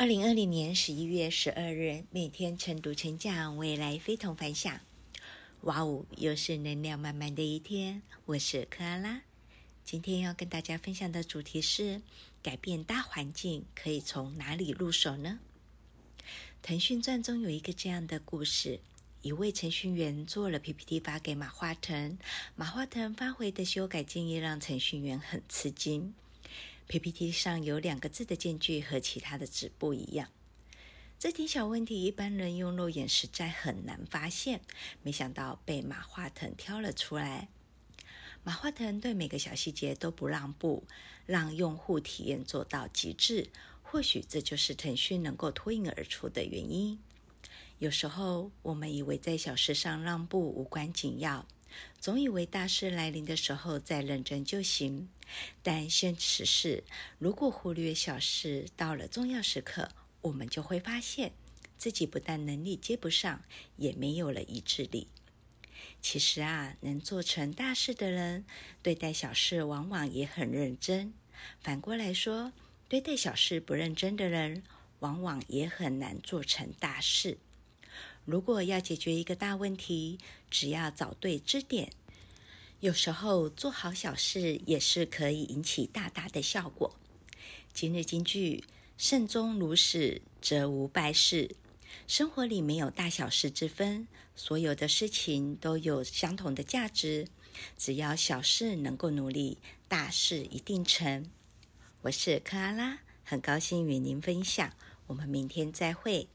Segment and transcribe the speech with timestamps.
[0.00, 4.78] 二零二零年十一月十二日，每天晨读成长，未来非同凡响。
[5.62, 8.00] 哇哦，又是能量满满的一天。
[8.26, 9.22] 我是克拉拉，
[9.84, 12.00] 今天要跟大家分享的主题是：
[12.40, 15.40] 改变大环境可以从哪里入手呢？
[16.62, 18.78] 腾讯传中有一个这样的故事：
[19.22, 22.16] 一位程序员做了 PPT 发给马化腾，
[22.54, 26.14] 马化腾发回的修改建议让程序员很吃惊。
[26.88, 30.30] PPT 上有两个字的间距和其他的纸不一样，
[31.18, 34.62] 这点小问题一般人用肉眼实在很难发现，
[35.02, 37.48] 没想到被马化腾挑了出来。
[38.42, 40.84] 马化腾对每个小细节都不让步，
[41.26, 43.50] 让用户体验做到极致。
[43.82, 46.98] 或许这就是腾讯能够脱颖而出的原因。
[47.78, 51.46] 有时候我们以为在小事上让步无关紧要。
[52.00, 55.08] 总以为大事来临的时候再认真就行，
[55.62, 56.84] 但现实是，
[57.18, 59.90] 如果忽略小事，到了重要时刻，
[60.22, 61.32] 我们就会发现
[61.76, 63.42] 自己不但能力接不上，
[63.76, 65.08] 也没有了意志力。
[66.00, 68.44] 其实啊，能做成大事的人，
[68.82, 71.12] 对待小事往往也很认真；
[71.60, 72.52] 反过来说，
[72.88, 74.62] 对待小事不认真的人，
[75.00, 77.38] 往往也很难做成大事。
[78.28, 80.18] 如果要解决一个大问题，
[80.50, 81.90] 只要找对支点，
[82.80, 86.94] 有时候做好小事也是可以引起大大的效果。
[87.72, 88.64] 今日金句：
[88.98, 91.56] 慎终如始，则无败事。
[92.06, 97.28] 生活里没有大小事之分，所有的事情都有相同的价值。
[97.78, 99.56] 只要小事能够努力，
[99.88, 101.30] 大事一定成。
[102.02, 104.70] 我是克拉拉，很高兴与您分享。
[105.06, 106.28] 我们明天再会。